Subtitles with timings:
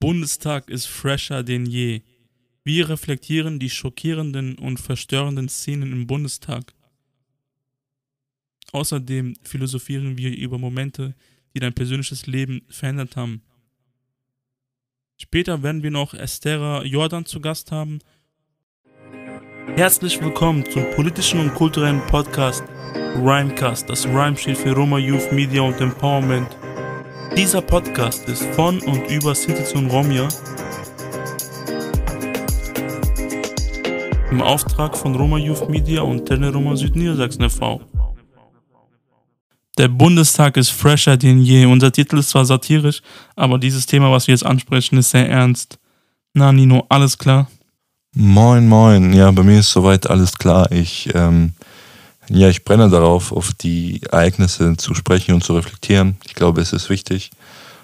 [0.00, 2.00] Bundestag ist fresher denn je.
[2.64, 6.72] Wir reflektieren die schockierenden und verstörenden Szenen im Bundestag.
[8.72, 11.14] Außerdem philosophieren wir über Momente,
[11.54, 13.42] die dein persönliches Leben verändert haben.
[15.18, 17.98] Später werden wir noch Estera Jordan zu Gast haben.
[19.76, 22.64] Herzlich willkommen zum politischen und kulturellen Podcast
[23.16, 23.90] Rhymecast.
[23.90, 26.59] Das Rhyme steht für Roma Youth Media und Empowerment.
[27.36, 30.28] Dieser Podcast ist von und über Citizen Romja
[34.30, 37.80] im Auftrag von Roma Youth Media und Teleroma Südniedersachsen e.V.
[39.78, 41.64] Der Bundestag ist fresher denn je.
[41.66, 43.00] Unser Titel ist zwar satirisch,
[43.36, 45.78] aber dieses Thema, was wir jetzt ansprechen, ist sehr ernst.
[46.34, 47.48] Na, Nino, alles klar?
[48.12, 49.12] Moin, moin.
[49.12, 50.70] Ja, bei mir ist soweit alles klar.
[50.72, 51.52] Ich, ähm,
[52.30, 56.16] ja, ich brenne darauf, auf die Ereignisse zu sprechen und zu reflektieren.
[56.26, 57.30] Ich glaube, es ist wichtig.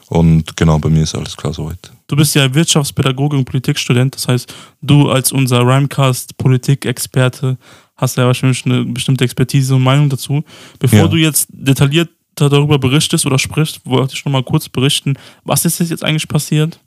[0.09, 1.91] Und genau, bei mir ist alles klar soweit.
[2.07, 4.15] Du bist ja Wirtschaftspädagoge und Politikstudent.
[4.15, 7.59] Das heißt, du als unser Rhymecast Politikexperte
[7.97, 10.45] hast ja wahrscheinlich eine bestimmte Expertise und Meinung dazu.
[10.79, 11.09] Bevor ja.
[11.09, 15.81] du jetzt detailliert darüber berichtest oder sprichst, wollte ich noch mal kurz berichten, was ist
[15.81, 16.79] jetzt eigentlich passiert?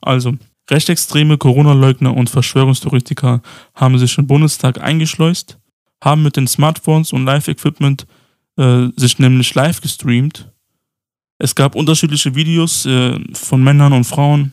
[0.00, 0.34] Also,
[0.70, 3.42] rechtsextreme Corona-Leugner und Verschwörungstheoretiker
[3.74, 5.58] haben sich im Bundestag eingeschleust,
[6.02, 8.06] haben mit den Smartphones und Live-Equipment
[8.58, 10.50] äh, sich nämlich live gestreamt.
[11.38, 14.52] Es gab unterschiedliche Videos äh, von Männern und Frauen.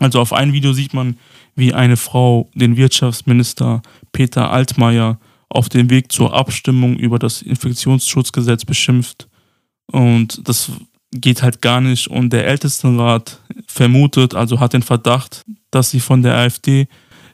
[0.00, 1.18] Also auf einem Video sieht man,
[1.54, 3.82] wie eine Frau den Wirtschaftsminister
[4.12, 5.18] Peter Altmaier
[5.50, 9.28] auf dem Weg zur Abstimmung über das Infektionsschutzgesetz beschimpft.
[9.86, 10.70] Und das
[11.12, 12.08] geht halt gar nicht.
[12.08, 16.88] Und der Ältestenrat vermutet, also hat den Verdacht, dass sie von der AfD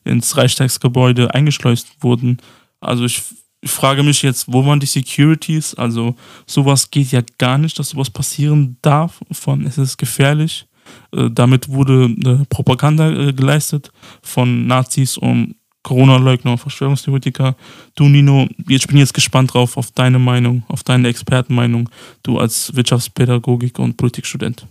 [0.04, 2.38] ins Reichstagsgebäude eingeschleust wurden.
[2.84, 3.22] Also ich,
[3.60, 5.74] ich frage mich jetzt, wo waren die Securities?
[5.74, 6.14] Also
[6.46, 9.20] sowas geht ja gar nicht, dass sowas passieren darf.
[9.32, 10.66] Von es ist gefährlich.
[11.12, 13.90] Äh, damit wurde äh, Propaganda äh, geleistet
[14.22, 17.56] von Nazis und Corona-Leugner und Verschwörungstheoretiker.
[17.94, 21.88] Du, Nino, ich bin jetzt gespannt drauf auf deine Meinung, auf deine Expertenmeinung,
[22.22, 24.66] du als Wirtschaftspädagogik und Politikstudent.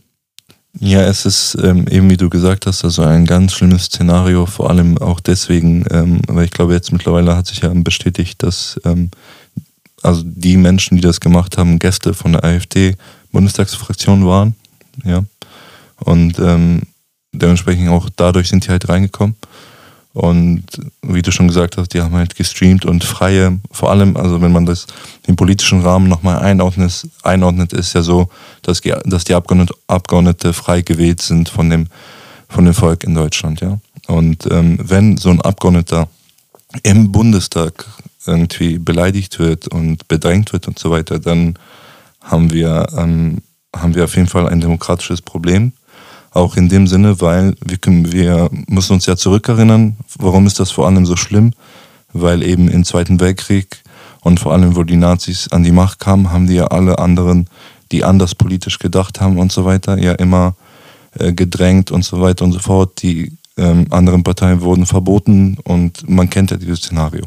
[0.79, 4.69] Ja, es ist ähm, eben, wie du gesagt hast, also ein ganz schlimmes Szenario, vor
[4.71, 9.11] allem auch deswegen, ähm, weil ich glaube, jetzt mittlerweile hat sich ja bestätigt, dass ähm,
[10.01, 14.55] also die Menschen, die das gemacht haben, Gäste von der AfD-Bundestagsfraktion waren,
[15.05, 15.23] ja.
[15.99, 16.81] Und ähm,
[17.31, 19.35] dementsprechend auch dadurch sind die halt reingekommen.
[20.13, 20.63] Und
[21.01, 24.51] wie du schon gesagt hast, die haben halt gestreamt und freie, vor allem, also wenn
[24.51, 24.85] man das
[25.25, 28.29] im politischen Rahmen nochmal einordnet, einordnet, ist ja so,
[28.61, 31.87] dass die, dass die Abgeordnete, Abgeordnete frei gewählt sind von dem,
[32.47, 33.79] von dem Volk in Deutschland, ja.
[34.07, 36.07] Und ähm, wenn so ein Abgeordneter
[36.83, 37.85] im Bundestag
[38.27, 41.57] irgendwie beleidigt wird und bedrängt wird und so weiter, dann
[42.21, 43.41] haben wir, ähm,
[43.75, 45.73] haben wir auf jeden Fall ein demokratisches Problem.
[46.33, 47.77] Auch in dem Sinne, weil wir,
[48.11, 51.53] wir müssen uns ja zurückerinnern, warum ist das vor allem so schlimm?
[52.11, 53.83] Weil eben im Zweiten Weltkrieg
[54.21, 57.47] und vor allem, wo die Nazis an die Macht kamen, haben die ja alle anderen,
[57.91, 60.55] die anders politisch gedacht haben und so weiter, ja immer
[61.19, 63.03] äh, gedrängt und so weiter und so fort.
[63.03, 67.25] Die ähm, anderen Parteien wurden verboten und man kennt ja dieses Szenario.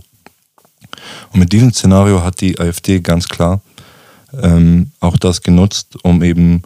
[1.33, 3.61] Und mit diesem Szenario hat die AfD ganz klar
[4.43, 6.62] ähm, auch das genutzt, um eben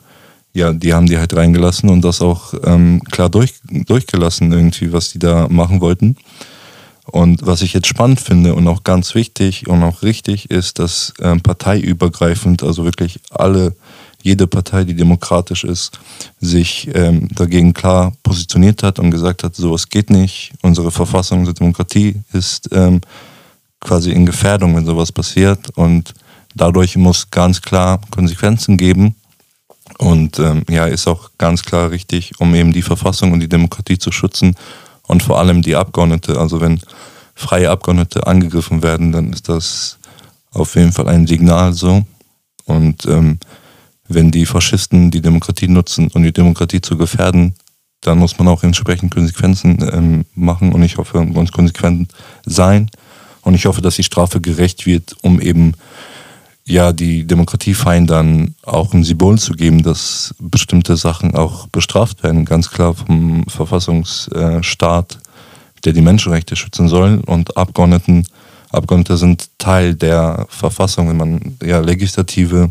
[0.52, 5.10] ja, die haben die halt reingelassen und das auch ähm, klar durch, durchgelassen, irgendwie, was
[5.10, 6.16] die da machen wollten.
[7.06, 11.12] Und was ich jetzt spannend finde und auch ganz wichtig und auch richtig ist, dass
[11.20, 13.74] ähm, parteiübergreifend, also wirklich alle,
[14.22, 15.98] jede Partei, die demokratisch ist,
[16.40, 21.54] sich ähm, dagegen klar positioniert hat und gesagt hat, sowas geht nicht, unsere Verfassung, unsere
[21.54, 23.00] Demokratie ist ähm,
[23.80, 25.70] quasi in Gefährdung, wenn sowas passiert.
[25.76, 26.12] Und
[26.54, 29.16] dadurch muss ganz klar Konsequenzen geben
[30.00, 33.98] und ähm, ja, ist auch ganz klar richtig, um eben die Verfassung und die Demokratie
[33.98, 34.54] zu schützen
[35.06, 36.38] und vor allem die Abgeordnete.
[36.38, 36.80] Also wenn
[37.34, 39.98] freie Abgeordnete angegriffen werden, dann ist das
[40.52, 42.06] auf jeden Fall ein Signal so.
[42.64, 43.40] Und ähm,
[44.08, 47.54] wenn die Faschisten die Demokratie nutzen, um die Demokratie zu gefährden,
[48.00, 52.10] dann muss man auch entsprechend Konsequenzen ähm, machen und ich hoffe, uns konsequent
[52.46, 52.90] sein.
[53.42, 55.74] Und ich hoffe, dass die Strafe gerecht wird, um eben
[56.70, 62.70] ja, die Demokratiefeindern auch ein Symbol zu geben, dass bestimmte Sachen auch bestraft werden, ganz
[62.70, 65.18] klar vom Verfassungsstaat,
[65.84, 67.22] der die Menschenrechte schützen soll.
[67.26, 68.24] Und Abgeordneten,
[68.70, 72.70] Abgeordnete sind Teil der Verfassung, wenn man ja Legislative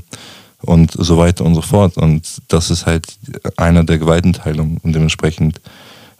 [0.62, 1.98] und so weiter und so fort.
[1.98, 3.06] Und das ist halt
[3.58, 5.60] einer der Gewaltenteilungen und dementsprechend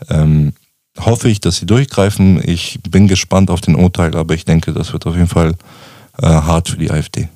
[0.10, 0.52] ähm,
[1.00, 2.42] hoffe ich, dass sie durchgreifen.
[2.44, 5.56] Ich bin gespannt auf den Urteil, aber ich denke, das wird auf jeden Fall
[6.22, 7.30] äh, hart für die AfD.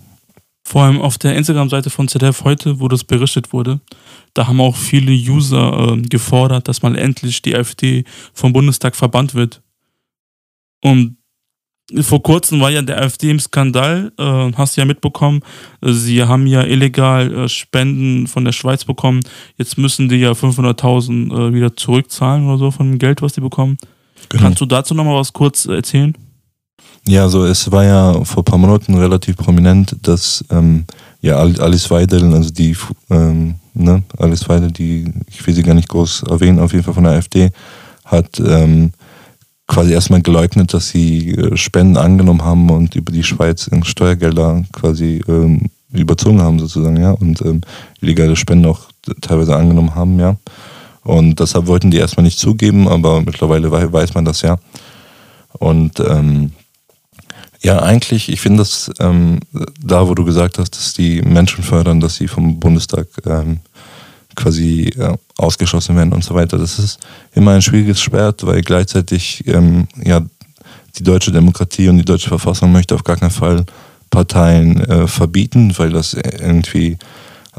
[0.66, 3.82] Vor allem auf der Instagram-Seite von ZDF heute, wo das berichtet wurde,
[4.34, 9.36] da haben auch viele User äh, gefordert, dass mal endlich die AfD vom Bundestag verbannt
[9.36, 9.62] wird.
[10.82, 11.18] Und
[12.02, 15.42] vor kurzem war ja der AfD im Skandal, äh, hast du ja mitbekommen.
[15.82, 19.20] Sie haben ja illegal äh, Spenden von der Schweiz bekommen.
[19.58, 23.42] Jetzt müssen die ja 500.000 äh, wieder zurückzahlen oder so von dem Geld, was die
[23.42, 23.78] bekommen.
[24.30, 24.44] Genau.
[24.44, 26.18] Kannst du dazu nochmal was kurz erzählen?
[27.06, 30.86] Ja, also es war ja vor ein paar Monaten relativ prominent, dass ähm,
[31.22, 32.76] ja Alice Weidel, also die
[33.10, 36.94] ähm, ne, Alice Weidel, die, ich will sie gar nicht groß erwähnen, auf jeden Fall
[36.94, 37.52] von der AfD,
[38.06, 38.92] hat ähm,
[39.68, 44.64] quasi erstmal geleugnet, dass sie äh, Spenden angenommen haben und über die Schweiz in Steuergelder
[44.72, 47.62] quasi ähm, überzogen haben sozusagen, ja, und ähm,
[48.02, 48.82] illegale Spenden auch
[49.22, 50.36] teilweise angenommen haben, ja.
[51.04, 54.58] Und deshalb wollten die erstmal nicht zugeben, aber mittlerweile weiß man das ja.
[55.60, 56.52] Und ähm,
[57.64, 59.40] ja, eigentlich, ich finde das ähm,
[59.82, 63.60] da, wo du gesagt hast, dass die Menschen fördern, dass sie vom Bundestag ähm,
[64.36, 66.58] quasi äh, ausgeschlossen werden und so weiter.
[66.58, 67.00] Das ist
[67.34, 70.22] immer ein schwieriges Schwert, weil gleichzeitig ähm, ja
[70.98, 73.66] die deutsche Demokratie und die deutsche Verfassung möchte auf gar keinen Fall
[74.10, 76.98] Parteien äh, verbieten, weil das irgendwie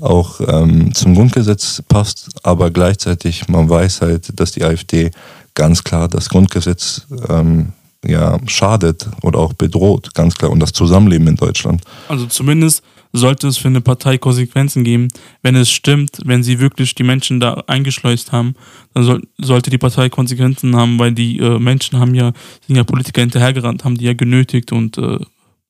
[0.01, 5.11] auch ähm, zum Grundgesetz passt, aber gleichzeitig man weiß halt, dass die AfD
[5.55, 7.73] ganz klar das Grundgesetz ähm,
[8.06, 11.83] ja, schadet oder auch bedroht, ganz klar, und das Zusammenleben in Deutschland.
[12.09, 15.09] Also zumindest sollte es für eine Partei Konsequenzen geben.
[15.43, 18.56] Wenn es stimmt, wenn sie wirklich die Menschen da eingeschleust haben,
[18.93, 22.33] dann soll, sollte die Partei Konsequenzen haben, weil die äh, Menschen haben ja,
[22.67, 25.19] sind ja Politiker hinterhergerannt, haben die ja genötigt und äh,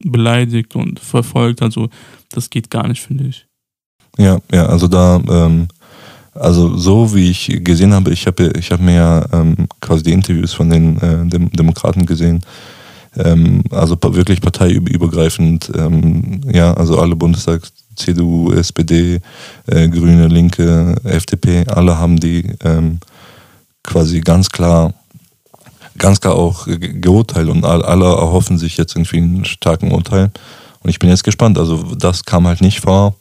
[0.03, 1.61] beleidigt und verfolgt.
[1.61, 1.91] Also
[2.31, 3.47] das geht gar nicht, finde ich.
[4.17, 5.69] Ja, ja, also da ähm,
[6.35, 10.13] also so wie ich gesehen habe, ich habe ich hab mir ja ähm, quasi die
[10.13, 12.41] Interviews von den äh, Dem Demokraten gesehen.
[13.17, 17.63] Ähm, also wirklich parteiübergreifend, ähm, ja, also alle Bundestag,
[17.95, 19.21] CDU, SPD,
[19.67, 22.99] äh, Grüne, Linke, FDP, alle haben die ähm,
[23.85, 24.93] quasi ganz klar
[25.97, 30.33] ganz klar auch geurteilt und alle erhoffen sich jetzt irgendwie einen starken Urteil.
[30.83, 31.59] Und ich bin jetzt gespannt.
[31.59, 33.15] Also das kam halt nicht vor.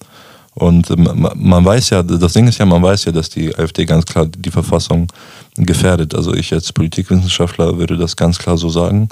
[0.55, 3.85] Und ähm, man weiß ja, das Ding ist ja, man weiß ja, dass die AfD
[3.85, 5.07] ganz klar die Verfassung
[5.55, 6.13] gefährdet.
[6.13, 9.09] Also ich als Politikwissenschaftler würde das ganz klar so sagen.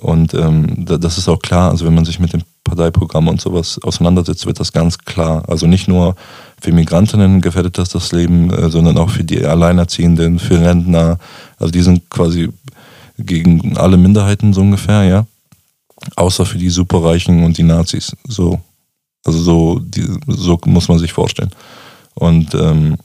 [0.00, 3.78] Und ähm, das ist auch klar, also wenn man sich mit dem Parteiprogramm und sowas
[3.82, 5.44] auseinandersetzt, wird das ganz klar.
[5.48, 6.16] Also nicht nur
[6.60, 11.18] für Migrantinnen gefährdet das das Leben, äh, sondern auch für die Alleinerziehenden, für Rentner.
[11.58, 12.50] Also die sind quasi
[13.18, 15.26] gegen alle Minderheiten so ungefähr, ja.
[16.16, 18.16] Außer für die Superreichen und die Nazis.
[18.26, 18.60] So
[19.24, 21.50] also so, die, so muss man sich vorstellen.
[22.14, 22.96] Und ähm,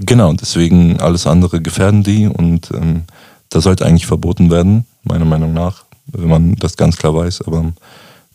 [0.00, 3.04] genau, deswegen alles andere gefährden die und ähm,
[3.48, 7.72] das sollte eigentlich verboten werden, meiner Meinung nach, wenn man das ganz klar weiß, aber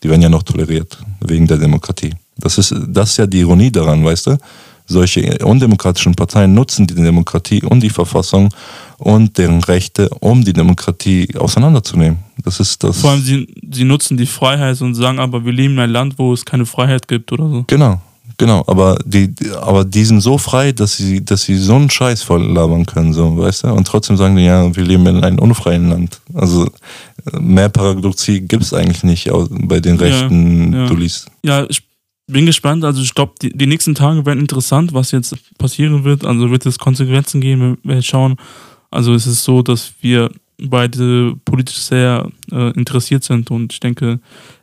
[0.01, 2.13] die werden ja noch toleriert wegen der Demokratie.
[2.37, 4.37] Das ist, das ist ja die Ironie daran, weißt du?
[4.85, 8.49] Solche undemokratischen Parteien nutzen die Demokratie und die Verfassung
[8.97, 12.19] und deren Rechte, um die Demokratie auseinanderzunehmen.
[12.43, 12.99] Das ist das.
[12.99, 16.19] Vor allem, sie, sie nutzen die Freiheit und sagen aber, wir leben in einem Land,
[16.19, 17.63] wo es keine Freiheit gibt oder so.
[17.67, 18.01] Genau,
[18.37, 18.63] genau.
[18.67, 22.43] Aber die, aber die sind so frei, dass sie, dass sie so einen Scheiß voll
[22.43, 23.67] labern können, so, weißt du?
[23.69, 26.19] Und trotzdem sagen die, ja, wir leben in einem unfreien Land.
[26.33, 26.69] Also
[27.39, 30.87] mehr Paradoxie gibt es eigentlich nicht bei den Rechten, ja, ja.
[30.87, 31.27] du liest.
[31.43, 31.83] Ja, ich
[32.27, 32.83] bin gespannt.
[32.83, 36.25] Also ich glaube, die, die, nächsten Tage werden interessant, was jetzt passieren wird.
[36.25, 37.77] Also wird es Konsequenzen geben.
[37.83, 38.35] Wir werden schauen.
[38.91, 44.19] Also es ist so, dass wir beide politisch sehr äh, interessiert sind und ich denke,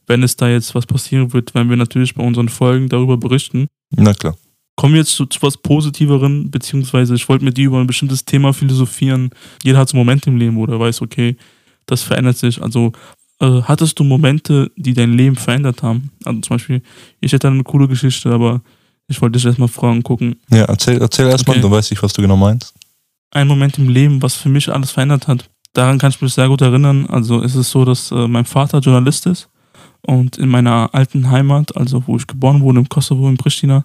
[0.06, 3.66] wenn es da jetzt was passieren wird, werden wir natürlich bei unseren Folgen darüber berichten.
[3.90, 4.36] Na klar.
[4.76, 8.24] Kommen wir jetzt zu, zu was Positiveren, beziehungsweise ich wollte mit dir über ein bestimmtes
[8.24, 9.30] Thema philosophieren.
[9.62, 11.36] Jeder hat so Momente im Leben, wo er weiß, okay,
[11.86, 12.62] das verändert sich.
[12.62, 12.92] Also
[13.40, 16.10] äh, hattest du Momente, die dein Leben verändert haben?
[16.24, 16.82] Also zum Beispiel,
[17.20, 18.60] ich hätte eine coole Geschichte, aber
[19.08, 20.36] ich wollte dich erstmal fragen, gucken.
[20.50, 21.62] Ja, erzähl, erzähl erstmal, okay.
[21.62, 22.74] dann weiß ich, was du genau meinst.
[23.32, 25.50] Ein Moment im Leben, was für mich alles verändert hat.
[25.72, 27.06] Daran kann ich mich sehr gut erinnern.
[27.06, 29.48] Also ist es so, dass äh, mein Vater Journalist ist
[30.02, 33.84] und in meiner alten Heimat, also wo ich geboren wurde, im Kosovo, in Pristina,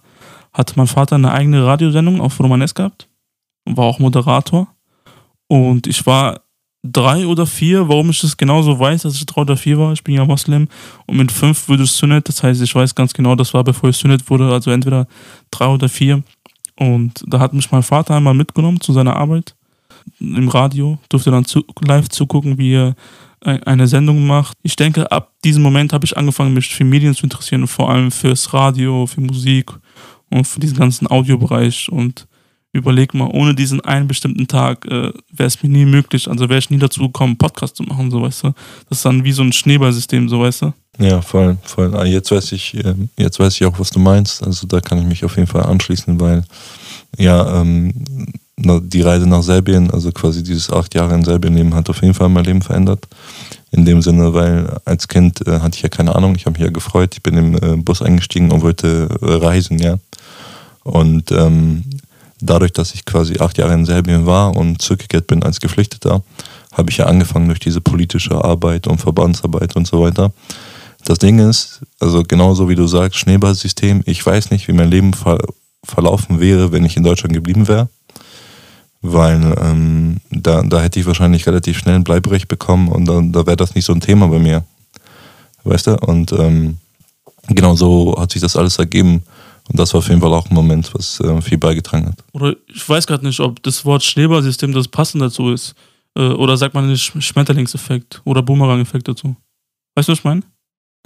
[0.54, 3.08] hatte mein Vater eine eigene Radiosendung auf Romanes gehabt
[3.66, 4.68] und war auch Moderator.
[5.48, 6.42] Und ich war
[6.92, 9.94] drei oder vier, warum ich das genauso weiß, dass ich drei oder vier war.
[9.94, 10.68] Ich bin ja Moslem.
[11.06, 12.28] Und mit fünf wurde ich Sunnet.
[12.30, 14.52] Das heißt, ich weiß ganz genau, das war bevor ich Sunnet wurde.
[14.52, 15.08] Also entweder
[15.52, 16.24] drei oder vier.
[16.78, 19.56] Und da hat mich mein Vater einmal mitgenommen zu seiner Arbeit
[20.20, 21.00] im Radio.
[21.10, 22.96] Durfte dann zu, live zugucken, wie er
[23.42, 24.58] eine Sendung macht.
[24.64, 27.68] Ich denke, ab diesem Moment habe ich angefangen, mich für Medien zu interessieren.
[27.68, 29.72] Vor allem fürs Radio, für Musik
[30.32, 31.90] und für diesen ganzen Audiobereich.
[31.90, 32.28] Und
[32.76, 36.60] überleg mal, ohne diesen einen bestimmten Tag äh, wäre es mir nie möglich, also wäre
[36.60, 38.54] ich nie dazu gekommen, Podcast zu machen, so weißt du.
[38.90, 40.74] Das ist dann wie so ein Schneeballsystem, so weißt du.
[41.00, 41.96] Ja, voll, voll.
[41.96, 44.44] Ah, jetzt weiß ich, ähm, jetzt weiß ich auch, was du meinst.
[44.44, 46.44] Also da kann ich mich auf jeden Fall anschließen, weil
[47.18, 47.94] ja, ähm,
[48.58, 52.14] die Reise nach Serbien, also quasi dieses acht Jahre in Serbien leben, hat auf jeden
[52.14, 53.06] Fall mein Leben verändert.
[53.72, 56.66] In dem Sinne, weil als Kind äh, hatte ich ja keine Ahnung, ich habe mich
[56.66, 59.98] ja gefreut, ich bin im äh, Bus eingestiegen und wollte äh, reisen, ja.
[60.84, 61.84] Und ähm,
[62.40, 66.24] dadurch, dass ich quasi acht Jahre in Serbien war und zurückgekehrt bin als Geflüchteter,
[66.74, 70.32] habe ich ja angefangen durch diese politische Arbeit und Verbandsarbeit und so weiter.
[71.06, 75.14] Das Ding ist, also genauso wie du sagst, Schneeballsystem, ich weiß nicht, wie mein Leben
[75.14, 75.38] ver
[75.84, 77.90] verlaufen wäre, wenn ich in Deutschland geblieben wäre.
[79.04, 83.46] Weil ähm, da, da hätte ich wahrscheinlich relativ schnell ein Bleiberecht bekommen und dann, da
[83.46, 84.64] wäre das nicht so ein Thema bei mir.
[85.64, 85.98] Weißt du?
[85.98, 86.78] Und ähm,
[87.50, 89.22] genau so hat sich das alles ergeben.
[89.70, 92.24] Und das war auf jeden Fall auch ein Moment, was äh, viel beigetragen hat.
[92.34, 95.74] Oder ich weiß gerade nicht, ob das Wort Schneeballsystem das passend dazu ist.
[96.16, 99.36] Äh, oder sagt man nicht Schmetterlingseffekt oder Boomerang-Effekt dazu.
[99.96, 100.42] Weißt du, was ich meine?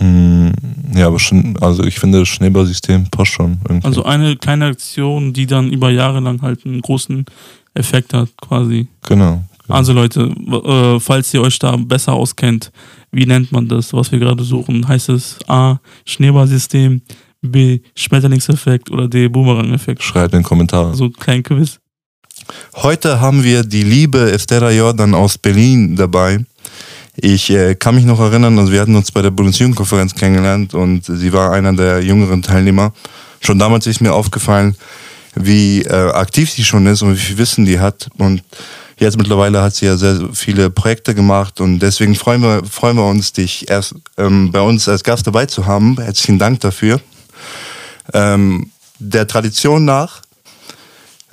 [0.02, 0.52] Mm,
[0.96, 3.60] ja, aber schon, also ich finde, das Schneeballsystem passt schon.
[3.68, 3.86] Irgendwie.
[3.86, 7.26] Also eine kleine Aktion, die dann über Jahre lang halt einen großen
[7.74, 8.88] Effekt hat, quasi.
[9.08, 9.44] Genau.
[9.64, 9.74] genau.
[9.76, 12.72] Also Leute, äh, falls ihr euch da besser auskennt,
[13.12, 14.88] wie nennt man das, was wir gerade suchen?
[14.88, 17.02] Heißt es A, Schneeballsystem,
[17.42, 17.80] B.
[17.96, 19.28] Schmetterlingseffekt oder D.
[19.28, 20.04] Boomerang-Effekt?
[20.04, 20.94] Schreibt in den Kommentaren.
[20.94, 21.80] So ein kleinen Quiz.
[22.76, 26.46] Heute haben wir die liebe Estera Jordan aus Berlin dabei.
[27.16, 31.06] Ich äh, kann mich noch erinnern, also wir hatten uns bei der Bundesjugendkonferenz kennengelernt und
[31.06, 32.94] sie war einer der jüngeren Teilnehmer.
[33.42, 34.76] Schon damals ist mir aufgefallen,
[35.36, 38.10] wie äh, aktiv sie schon ist und wie viel Wissen die hat.
[38.18, 38.42] Und
[39.00, 43.06] jetzt mittlerweile hat sie ja sehr viele Projekte gemacht und deswegen freuen wir, freuen wir
[43.06, 45.98] uns, dich erst ähm, bei uns als Gast dabei zu haben.
[46.00, 47.02] Herzlichen Dank dafür.
[48.14, 50.22] Ähm, der Tradition nach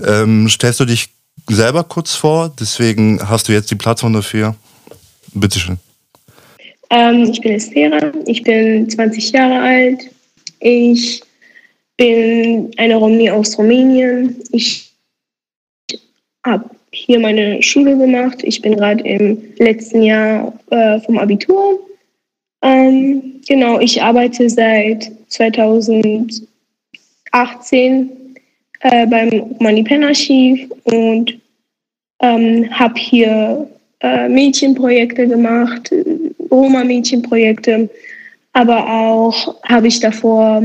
[0.05, 1.09] ähm, stellst du dich
[1.49, 4.55] selber kurz vor, deswegen hast du jetzt die Plattform dafür.
[5.33, 5.79] Bitteschön.
[6.91, 10.11] Ähm, ich bin Estera, ich bin 20 Jahre alt.
[10.61, 11.23] Ich
[11.97, 14.37] bin eine Romni aus Rumänien.
[14.51, 14.93] Ich
[16.45, 18.39] habe hier meine Schule gemacht.
[18.43, 21.81] Ich bin gerade im letzten Jahr äh, vom Abitur.
[22.63, 26.47] Ähm, genau, ich arbeite seit 2000
[27.33, 28.37] 18
[28.81, 31.39] äh, beim Mani-Pen-Archiv und
[32.21, 33.69] ähm, habe hier
[34.01, 35.93] äh, Mädchenprojekte gemacht,
[36.51, 37.89] Roma-Mädchenprojekte,
[38.53, 40.63] aber auch habe ich davor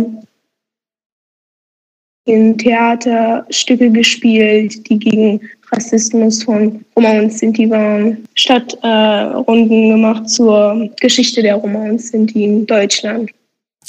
[2.25, 5.41] in Theater Stücke gespielt, die gegen
[5.71, 12.43] Rassismus von Roma und Sinti waren, Stadtrunden äh, gemacht zur Geschichte der Roma und Sinti
[12.43, 13.31] in Deutschland.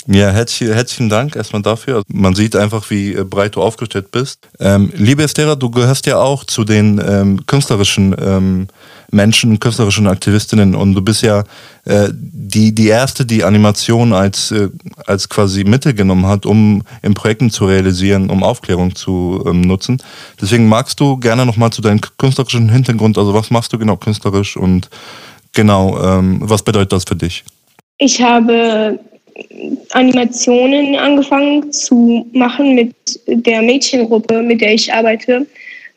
[0.09, 2.03] Ja, herzlichen, Dank erstmal dafür.
[2.09, 4.41] Man sieht einfach, wie äh, breit du aufgestellt bist.
[4.59, 8.67] Ähm, liebe Estera, du gehörst ja auch zu den ähm, künstlerischen ähm,
[9.13, 11.45] Menschen, künstlerischen Aktivistinnen und du bist ja
[11.85, 14.71] äh, die, die erste, die Animation als, äh,
[15.07, 20.03] als quasi Mittel genommen hat, um in Projekten zu realisieren, um Aufklärung zu ähm, nutzen.
[20.41, 24.57] Deswegen magst du gerne nochmal zu deinem künstlerischen Hintergrund, also was machst du genau künstlerisch
[24.57, 24.91] und
[25.53, 27.45] genau, ähm, was bedeutet das für dich?
[27.99, 28.99] Ich habe
[29.91, 32.95] Animationen angefangen zu machen mit
[33.27, 35.47] der Mädchengruppe, mit der ich arbeite,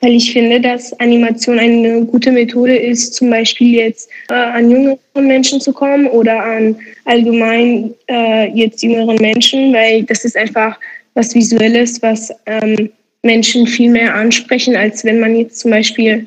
[0.01, 4.97] weil ich finde, dass Animation eine gute Methode ist, zum Beispiel jetzt äh, an jüngeren
[5.15, 6.75] Menschen zu kommen oder an
[7.05, 10.79] allgemein äh, jetzt jüngeren Menschen, weil das ist einfach
[11.13, 12.89] was Visuelles, was ähm,
[13.23, 16.25] Menschen viel mehr ansprechen, als wenn man jetzt zum Beispiel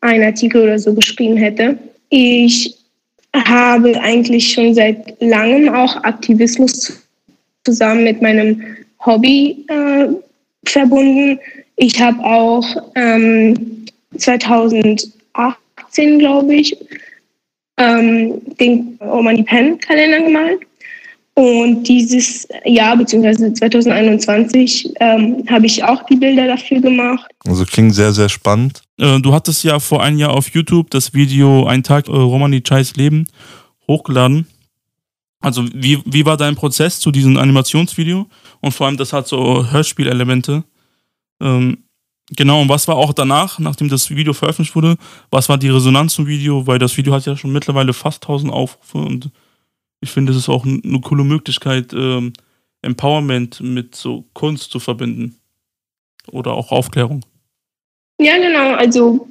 [0.00, 1.78] einen Artikel oder so geschrieben hätte.
[2.10, 2.75] Ich
[3.44, 7.02] habe eigentlich schon seit langem auch Aktivismus
[7.64, 8.62] zusammen mit meinem
[9.04, 10.08] Hobby äh,
[10.64, 11.38] verbunden.
[11.76, 12.64] Ich habe auch
[12.94, 13.84] ähm,
[14.16, 16.76] 2018, glaube ich,
[17.78, 20.65] ähm, den Omani Pen Kalender gemalt.
[21.38, 27.30] Und dieses Jahr, beziehungsweise 2021, ähm, habe ich auch die Bilder dafür gemacht.
[27.46, 28.80] Also klingt sehr, sehr spannend.
[28.98, 32.62] Äh, du hattest ja vor einem Jahr auf YouTube das Video Ein Tag äh, Romani
[32.62, 33.26] Chais Leben
[33.86, 34.46] hochgeladen.
[35.40, 38.26] Also wie, wie war dein Prozess zu diesem Animationsvideo?
[38.62, 40.64] Und vor allem, das hat so Hörspielelemente.
[41.42, 41.84] Ähm,
[42.34, 44.96] genau, und was war auch danach, nachdem das Video veröffentlicht wurde,
[45.30, 46.66] was war die Resonanz zum Video?
[46.66, 49.30] Weil das Video hat ja schon mittlerweile fast 1000 Aufrufe und
[50.00, 52.32] ich finde, es ist auch eine coole Möglichkeit, ähm,
[52.82, 55.36] Empowerment mit so Kunst zu verbinden.
[56.32, 57.24] Oder auch Aufklärung.
[58.20, 58.74] Ja, genau.
[58.74, 59.28] Also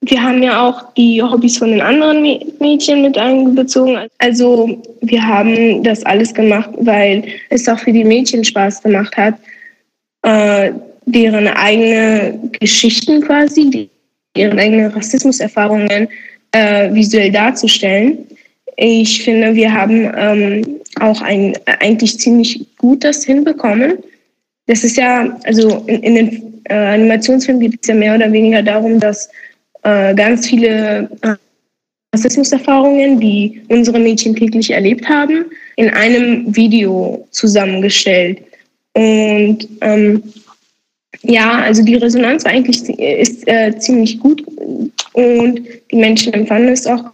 [0.00, 2.22] wir haben ja auch die Hobbys von den anderen
[2.60, 4.08] Mädchen mit einbezogen.
[4.18, 9.34] Also wir haben das alles gemacht, weil es auch für die Mädchen Spaß gemacht hat.
[10.22, 10.72] Äh,
[11.06, 13.90] deren eigene Geschichten quasi,
[14.36, 16.08] deren eigene Rassismuserfahrungen
[16.52, 18.26] äh, visuell darzustellen.
[18.76, 23.98] Ich finde, wir haben ähm, auch ein, eigentlich ziemlich gut das hinbekommen.
[24.66, 28.62] Das ist ja, also in, in den äh, Animationsfilmen geht es ja mehr oder weniger
[28.62, 29.28] darum, dass
[29.82, 31.34] äh, ganz viele äh,
[32.14, 38.40] Rassismuserfahrungen, die unsere Mädchen täglich erlebt haben, in einem Video zusammengestellt.
[38.94, 40.22] Und ähm,
[41.22, 44.44] ja, also die Resonanz eigentlich ist äh, ziemlich gut
[45.12, 47.04] und die Menschen empfanden es auch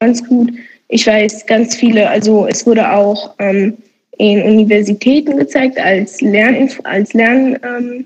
[0.00, 0.52] ganz gut.
[0.92, 3.78] Ich weiß ganz viele, also es wurde auch ähm,
[4.18, 8.04] in Universitäten gezeigt als Lern als Lernquelle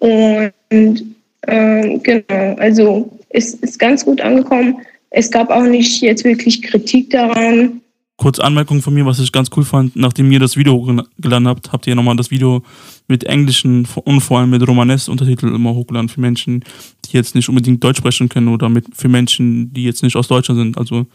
[0.00, 1.04] ähm, und
[1.46, 4.78] äh, genau, also es ist ganz gut angekommen.
[5.10, 7.82] Es gab auch nicht jetzt wirklich Kritik daran.
[8.16, 11.72] Kurz Anmerkung von mir, was ich ganz cool fand, nachdem ihr das Video hochgeladen habt,
[11.72, 12.62] habt ihr nochmal das Video
[13.08, 16.62] mit englischen und vor allem mit Romanes-Untertitel immer hochgeladen für Menschen,
[17.04, 20.28] die jetzt nicht unbedingt Deutsch sprechen können oder mit, für Menschen, die jetzt nicht aus
[20.28, 20.78] Deutschland sind.
[20.78, 21.06] Also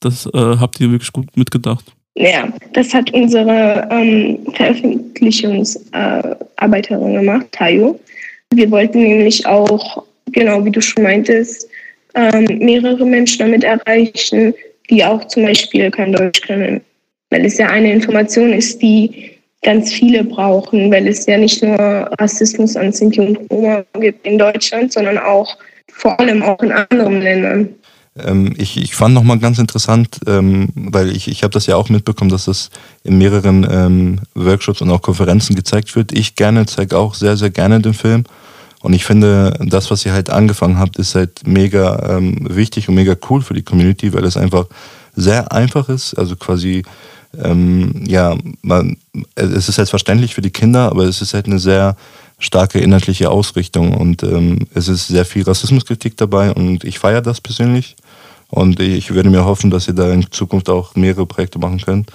[0.00, 1.84] das äh, habt ihr wirklich gut mitgedacht.
[2.16, 7.98] Ja, das hat unsere ähm, Veröffentlichungsarbeiterin äh, gemacht, Tayo.
[8.50, 11.68] Wir wollten nämlich auch, genau wie du schon meintest,
[12.14, 14.54] ähm, mehrere Menschen damit erreichen,
[14.90, 16.80] die auch zum Beispiel kein Deutsch können.
[17.30, 19.30] Weil es ja eine Information ist, die
[19.62, 21.78] ganz viele brauchen, weil es ja nicht nur
[22.20, 25.56] Rassismus an Sinti und Roma gibt in Deutschland, sondern auch
[25.92, 27.68] vor allem auch in anderen Ländern.
[28.16, 31.88] Ähm, ich, ich fand nochmal ganz interessant, ähm, weil ich, ich habe das ja auch
[31.88, 32.70] mitbekommen, dass das
[33.02, 36.12] in mehreren ähm, Workshops und auch Konferenzen gezeigt wird.
[36.12, 38.24] Ich gerne zeige auch sehr, sehr gerne den Film.
[38.84, 42.96] Und ich finde, das, was ihr halt angefangen habt, ist halt mega ähm, wichtig und
[42.96, 44.66] mega cool für die Community, weil es einfach
[45.16, 46.12] sehr einfach ist.
[46.18, 46.82] Also quasi,
[47.42, 48.98] ähm, ja, man,
[49.36, 51.96] es ist selbstverständlich für die Kinder, aber es ist halt eine sehr
[52.38, 57.40] starke inhaltliche Ausrichtung und ähm, es ist sehr viel Rassismuskritik dabei und ich feiere das
[57.40, 57.96] persönlich.
[58.50, 62.10] Und ich würde mir hoffen, dass ihr da in Zukunft auch mehrere Projekte machen könnt.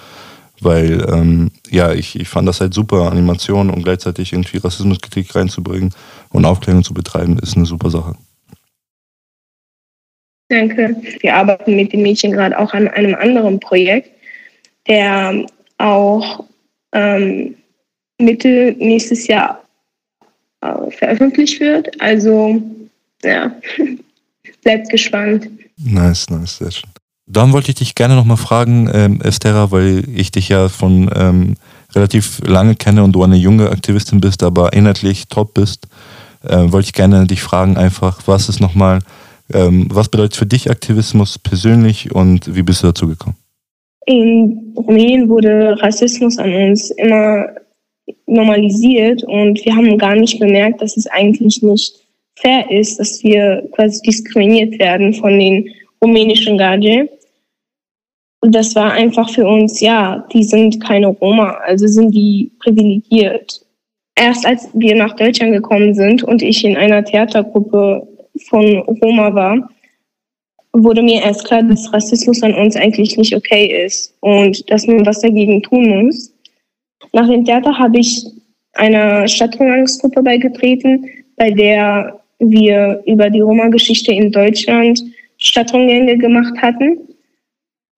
[0.60, 5.94] Weil, ähm, ja, ich, ich fand das halt super, Animation und gleichzeitig irgendwie Rassismuskritik reinzubringen
[6.30, 8.14] und Aufklärung zu betreiben, ist eine super Sache.
[10.48, 10.96] Danke.
[11.20, 14.10] Wir arbeiten mit den Mädchen gerade auch an einem anderen Projekt,
[14.88, 15.46] der
[15.78, 16.44] auch
[16.92, 17.54] ähm,
[18.18, 19.62] Mitte nächstes Jahr
[20.60, 21.88] äh, veröffentlicht wird.
[22.00, 22.60] Also,
[23.22, 23.54] ja,
[24.62, 25.48] bleibt gespannt.
[25.76, 26.89] Nice, nice, sehr schön.
[27.32, 31.54] Dann wollte ich dich gerne nochmal fragen, ähm, Estera, weil ich dich ja von ähm,
[31.94, 35.86] relativ lange kenne und du eine junge Aktivistin bist, aber inhaltlich top bist,
[36.42, 38.98] äh, wollte ich gerne dich fragen einfach, was ist nochmal,
[39.54, 43.36] ähm, was bedeutet für dich Aktivismus persönlich und wie bist du dazu gekommen?
[44.06, 47.46] In Rumänien wurde Rassismus an uns immer
[48.26, 51.94] normalisiert und wir haben gar nicht bemerkt, dass es eigentlich nicht
[52.34, 55.68] fair ist, dass wir quasi diskriminiert werden von den
[56.02, 57.08] rumänischen Gaje.
[58.40, 63.60] Und das war einfach für uns, ja, die sind keine Roma, also sind die privilegiert.
[64.16, 68.06] Erst als wir nach Deutschland gekommen sind und ich in einer Theatergruppe
[68.48, 69.70] von Roma war,
[70.72, 75.04] wurde mir erst klar, dass Rassismus an uns eigentlich nicht okay ist und dass man
[75.04, 76.32] was dagegen tun muss.
[77.12, 78.24] Nach dem Theater habe ich
[78.74, 85.02] einer Stadtrundgangsgruppe beigetreten, bei der wir über die Roma-Geschichte in Deutschland
[85.38, 86.98] Stadtrundgänge gemacht hatten.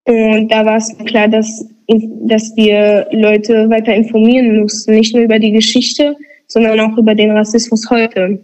[0.05, 5.39] Und da war es klar, dass, dass wir Leute weiter informieren mussten, nicht nur über
[5.39, 6.17] die Geschichte,
[6.49, 8.41] sondern auch über den Rassismus heute.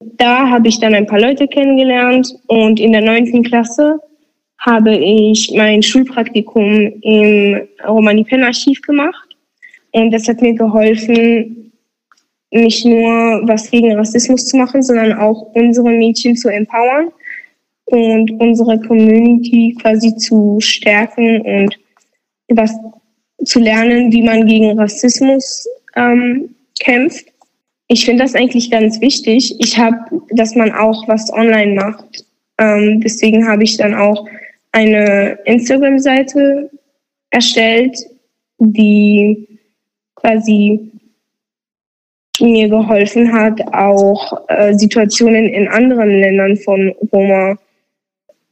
[0.00, 3.98] Da habe ich dann ein paar Leute kennengelernt und in der neunten Klasse
[4.58, 9.36] habe ich mein Schulpraktikum im Romani-Pen-Archiv gemacht.
[9.92, 11.72] Und das hat mir geholfen,
[12.50, 17.10] nicht nur was gegen Rassismus zu machen, sondern auch unsere Mädchen zu empowern
[17.90, 21.78] und unsere Community quasi zu stärken und
[22.48, 22.72] was
[23.44, 27.26] zu lernen, wie man gegen Rassismus ähm, kämpft.
[27.88, 29.56] Ich finde das eigentlich ganz wichtig.
[29.58, 29.96] Ich habe,
[30.30, 32.24] dass man auch was online macht.
[32.58, 34.26] Ähm, deswegen habe ich dann auch
[34.72, 36.70] eine Instagram-Seite
[37.30, 37.98] erstellt,
[38.58, 39.48] die
[40.14, 40.90] quasi
[42.40, 47.58] mir geholfen hat, auch äh, Situationen in anderen Ländern von Roma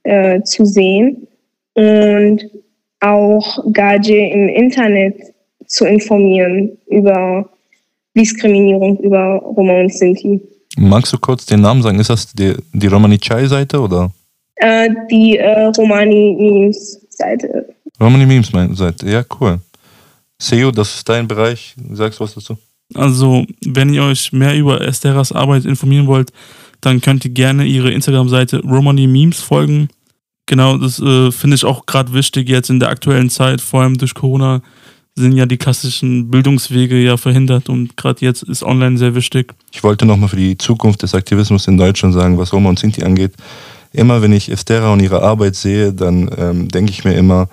[0.08, 1.28] äh, zu sehen
[1.74, 2.44] und
[3.00, 5.14] auch Gaje im Internet
[5.66, 7.48] zu informieren über
[8.16, 10.40] Diskriminierung über Roma und Sinti.
[10.76, 12.00] Magst du kurz den Namen sagen?
[12.00, 14.10] Ist das die, die Romani Chai-Seite oder?
[14.56, 17.68] Äh, die äh, Romani Memes-Seite.
[18.00, 19.60] Romani Memes-Seite, ja, cool.
[20.38, 21.74] Seo, das ist dein Bereich.
[21.92, 22.56] Sagst du was dazu?
[22.94, 26.32] Also, wenn ihr euch mehr über Esteras Arbeit informieren wollt,
[26.80, 29.88] dann könnt ihr gerne ihre Instagram-Seite Romani Memes folgen.
[30.48, 33.98] Genau, das äh, finde ich auch gerade wichtig jetzt in der aktuellen Zeit, vor allem
[33.98, 34.62] durch Corona
[35.14, 39.52] sind ja die klassischen Bildungswege ja verhindert und gerade jetzt ist online sehr wichtig.
[39.72, 43.02] Ich wollte nochmal für die Zukunft des Aktivismus in Deutschland sagen, was Roma und Sinti
[43.02, 43.34] angeht.
[43.92, 47.50] Immer wenn ich Estera und ihre Arbeit sehe, dann ähm, denke ich mir immer,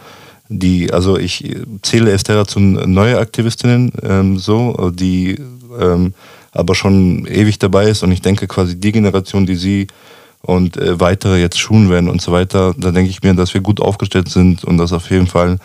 [0.47, 5.37] die, also ich zähle Estera zu neue Aktivistinnen, ähm, so, die
[5.81, 6.13] ähm,
[6.53, 9.87] aber schon ewig dabei ist und ich denke quasi die Generation, die sie
[10.45, 13.61] und äh, weitere jetzt schulen werden und so weiter, da denke ich mir, dass wir
[13.61, 15.57] gut aufgestellt sind und dass auf jeden Fall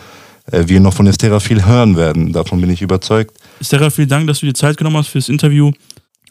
[0.51, 2.33] äh, wir noch von Estera viel hören werden.
[2.33, 3.37] Davon bin ich überzeugt.
[3.59, 5.71] Estera, vielen Dank, dass du dir Zeit genommen hast fürs Interview.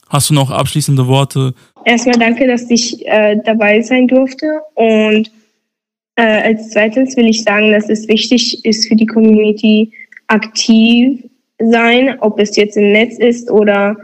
[0.08, 1.54] Hast du noch abschließende Worte?
[1.84, 5.30] Erstmal danke, dass ich äh, dabei sein durfte und
[6.16, 9.92] äh, als zweites will ich sagen, dass es wichtig ist für die Community
[10.26, 11.24] aktiv
[11.58, 13.96] sein, ob es jetzt im Netz ist oder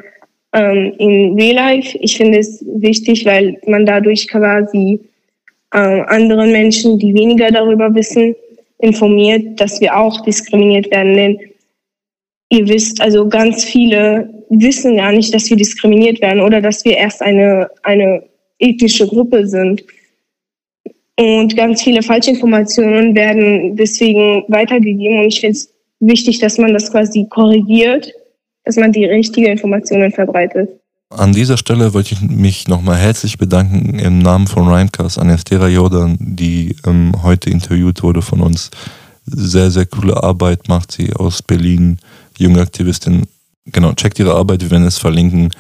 [0.57, 1.97] ähm, in Real Life.
[2.01, 4.99] Ich finde es wichtig, weil man dadurch quasi
[5.73, 8.35] äh, anderen Menschen, die weniger darüber wissen,
[8.79, 11.15] informiert, dass wir auch diskriminiert werden.
[11.15, 11.41] Denn
[12.51, 16.97] ihr wisst, also ganz viele wissen gar nicht, dass wir diskriminiert werden oder dass wir
[16.97, 18.23] erst eine, eine
[18.59, 19.85] ethnische Gruppe sind.
[21.19, 25.19] Und ganz viele Falschinformationen werden deswegen weitergegeben.
[25.19, 28.13] Und ich finde es wichtig, dass man das quasi korrigiert,
[28.67, 30.69] dass man die richtigen Informationen verbreitet.
[31.09, 35.69] An dieser Stelle wollte ich mich nochmal herzlich bedanken im Namen von Rhymecast an Estera
[35.69, 38.71] Jordan, die ähm, heute interviewt wurde von uns.
[39.25, 41.99] Sehr, sehr coole Arbeit macht sie aus Berlin,
[42.39, 43.29] junge Aktivistin.
[43.67, 45.51] Genau, checkt ihre Arbeit, wir werden es verlinken.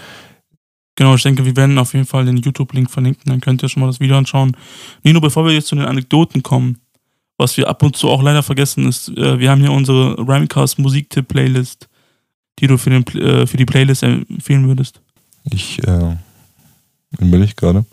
[0.96, 3.82] Genau, ich denke, wir werden auf jeden Fall den YouTube-Link verlinken, dann könnt ihr schon
[3.82, 4.56] mal das Video anschauen.
[5.04, 6.78] Nino, bevor wir jetzt zu den Anekdoten kommen,
[7.38, 10.80] was wir ab und zu auch leider vergessen ist, äh, wir haben hier unsere Rhymecast
[10.80, 11.88] Musiktipp-Playlist,
[12.58, 15.00] die du für, den, äh, für die Playlist empfehlen würdest.
[15.44, 16.16] Ich äh,
[17.18, 17.84] will ich gerade.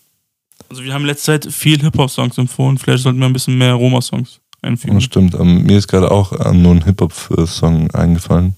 [0.69, 3.73] Also wir haben in letzter Zeit viel Hip-Hop-Songs empfohlen, vielleicht sollten wir ein bisschen mehr
[3.73, 4.95] Roma-Songs einfügen.
[4.95, 8.55] Das stimmt, ähm, mir ist gerade auch äh, nur ein Hip-Hop-Song eingefallen.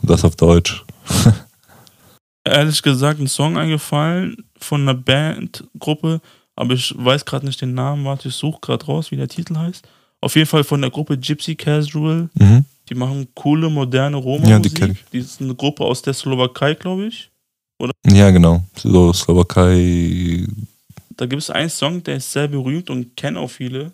[0.00, 0.84] Und das auf Deutsch.
[2.44, 6.20] ehrlich gesagt ein Song eingefallen von einer Bandgruppe,
[6.56, 8.04] aber ich weiß gerade nicht den Namen.
[8.04, 9.86] Warte, ich suche gerade raus, wie der Titel heißt.
[10.20, 12.28] Auf jeden Fall von der Gruppe Gypsy Casual.
[12.34, 12.64] Mhm.
[12.90, 14.50] Die machen coole, moderne Roma-Musik.
[14.50, 15.04] Ja, die kenne ich.
[15.12, 17.30] Die ist eine Gruppe aus der Slowakei, glaube ich.
[17.78, 17.92] Oder?
[18.06, 18.62] Ja, genau.
[18.76, 20.46] So Slowakei.
[21.16, 23.92] Da gibt es einen Song, der ist sehr berühmt und kennen auch viele.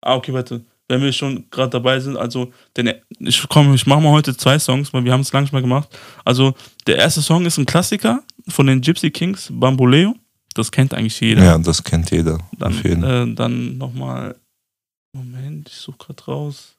[0.00, 4.00] Ah, okay, warte wenn wir schon gerade dabei sind, also denn ich komme, ich mache
[4.00, 5.88] mal heute zwei Songs, weil wir haben es lange nicht mehr gemacht.
[6.24, 6.54] Also
[6.86, 10.14] der erste Song ist ein Klassiker von den Gypsy Kings, Bamboleo.
[10.54, 11.44] Das kennt eigentlich jeder.
[11.44, 12.38] Ja, das kennt jeder.
[12.58, 14.34] Dann, äh, dann nochmal,
[15.14, 16.74] Moment, ich suche gerade raus.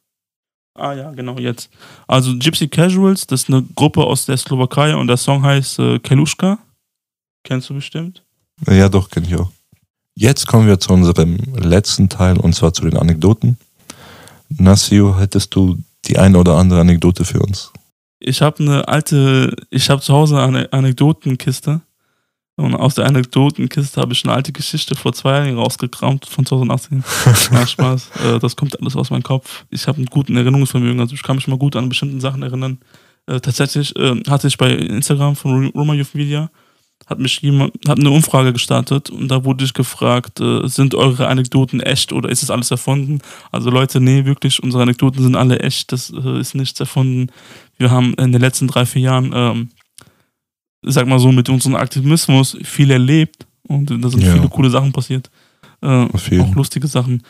[0.76, 1.70] Ah ja, genau, jetzt.
[2.08, 6.00] Also Gypsy Casuals, das ist eine Gruppe aus der Slowakei und der Song heißt äh,
[6.00, 6.60] Kelushka.
[7.44, 8.24] Kennst du bestimmt?
[8.68, 9.52] Ja, doch, kenne ich auch.
[10.16, 13.58] Jetzt kommen wir zu unserem letzten Teil und zwar zu den Anekdoten.
[14.50, 17.72] Nassio, hättest du die eine oder andere Anekdote für uns?
[18.20, 21.82] Ich habe eine alte, ich habe zu Hause eine Anekdotenkiste.
[22.60, 27.04] Und aus der Anekdotenkiste habe ich eine alte Geschichte vor zwei Jahren rausgekramt von 2018.
[27.52, 28.10] Ja, Spaß.
[28.26, 29.66] Äh, das kommt alles aus meinem Kopf.
[29.70, 32.80] Ich habe einen guten Erinnerungsvermögen, also ich kann mich mal gut an bestimmte Sachen erinnern.
[33.28, 36.50] Äh, tatsächlich äh, hatte ich bei Instagram von Roma Youth Media
[37.08, 41.28] hat mich jemand, hat eine Umfrage gestartet und da wurde ich gefragt, äh, sind eure
[41.28, 43.20] Anekdoten echt oder ist es alles erfunden?
[43.52, 47.32] Also Leute, nee, wirklich, unsere Anekdoten sind alle echt, das äh, ist nichts erfunden.
[47.78, 49.70] Wir haben in den letzten drei, vier Jahren, ähm,
[50.82, 54.34] sag mal so, mit unserem Aktivismus viel erlebt und da sind ja.
[54.34, 55.30] viele coole Sachen passiert.
[55.82, 57.24] Äh, auch lustige Sachen.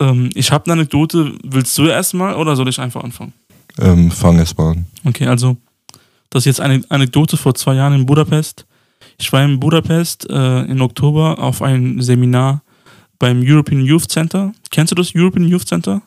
[0.00, 3.32] Ähm, ich habe eine Anekdote, willst du erstmal oder soll ich einfach anfangen?
[3.78, 4.86] Ähm, fang erst mal an.
[5.04, 5.56] Okay, also
[6.30, 8.66] das ist jetzt eine Anekdote vor zwei Jahren in Budapest.
[9.18, 12.62] Ich war in Budapest äh, im Oktober auf ein Seminar
[13.18, 14.52] beim European Youth Center.
[14.70, 16.02] Kennst du das European Youth Center?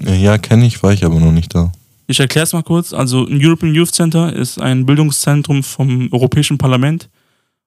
[0.00, 1.72] Ja, kenne ich, war ich aber noch nicht da.
[2.12, 2.92] Ich erkläre es mal kurz.
[2.92, 7.08] Also, ein European Youth Center ist ein Bildungszentrum vom Europäischen Parlament.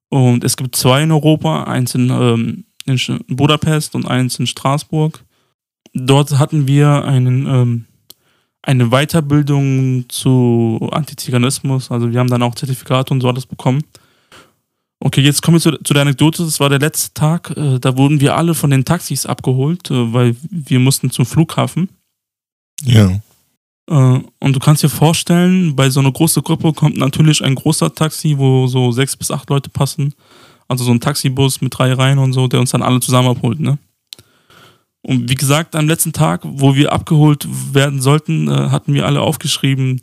[0.09, 5.23] Und es gibt zwei in Europa, eins in, ähm, in Budapest und eins in Straßburg.
[5.95, 7.85] Dort hatten wir einen, ähm,
[8.61, 11.89] eine Weiterbildung zu Antiziganismus.
[11.89, 13.81] Also, wir haben dann auch Zertifikate und so alles bekommen.
[14.99, 16.45] Okay, jetzt kommen wir zu, zu, der Anekdote.
[16.45, 17.49] Das war der letzte Tag.
[17.57, 21.89] Äh, da wurden wir alle von den Taxis abgeholt, äh, weil wir mussten zum Flughafen.
[22.83, 23.09] Ja.
[23.89, 23.93] Äh,
[24.39, 28.37] und du kannst dir vorstellen, bei so einer großen Gruppe kommt natürlich ein großer Taxi,
[28.37, 30.13] wo so sechs bis acht Leute passen.
[30.67, 33.59] Also so ein Taxibus mit drei Reihen und so, der uns dann alle zusammen abholt,
[33.59, 33.77] ne?
[35.03, 40.01] Und wie gesagt, am letzten Tag, wo wir abgeholt werden sollten, hatten wir alle aufgeschrieben,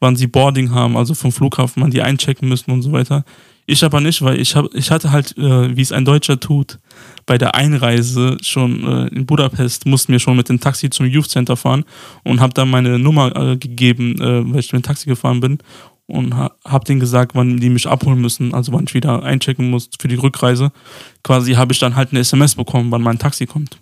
[0.00, 3.24] wann sie Boarding haben, also vom Flughafen, wann die einchecken müssen und so weiter.
[3.66, 6.78] Ich aber nicht, weil ich, hab, ich hatte halt, äh, wie es ein Deutscher tut,
[7.26, 11.30] bei der Einreise schon äh, in Budapest, mussten wir schon mit dem Taxi zum Youth
[11.30, 11.84] Center fahren
[12.24, 15.58] und habe dann meine Nummer äh, gegeben, äh, weil ich mit dem Taxi gefahren bin
[16.06, 19.70] und ha habe denen gesagt, wann die mich abholen müssen, also wann ich wieder einchecken
[19.70, 20.72] muss für die Rückreise.
[21.22, 23.78] Quasi habe ich dann halt eine SMS bekommen, wann mein Taxi kommt.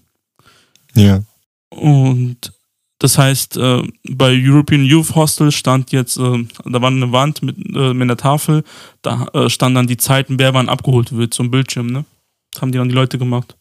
[0.95, 1.23] Ja.
[1.71, 2.53] Und
[3.01, 7.57] das heißt, äh, bei European Youth Hostel stand jetzt, äh, da war eine Wand mit,
[7.75, 8.63] äh, mit einer Tafel,
[9.03, 12.05] da äh, stand dann die Zeiten, wer wann abgeholt wird zum Bildschirm, ne?
[12.61, 13.57] Haben die dann die Leute gemacht.